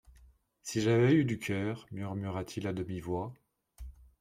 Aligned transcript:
Si 0.63 0.81
j’avais 0.81 1.13
eu 1.13 1.25
du 1.25 1.37
cœur, 1.37 1.85
murmura-t-il 1.91 2.65
à 2.65 2.73
demi-voix 2.73 3.35